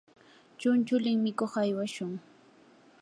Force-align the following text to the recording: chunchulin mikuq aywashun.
chunchulin 0.59 1.17
mikuq 1.23 1.53
aywashun. 1.61 2.11